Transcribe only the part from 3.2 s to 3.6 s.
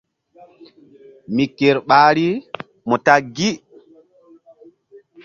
gi.